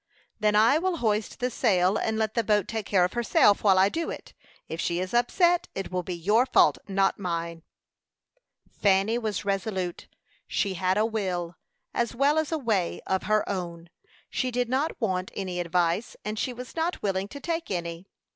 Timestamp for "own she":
13.47-14.49